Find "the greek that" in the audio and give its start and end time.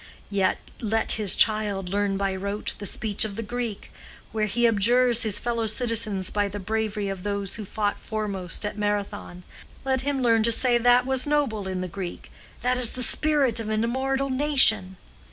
11.81-12.77